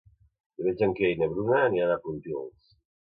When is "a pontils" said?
1.97-2.77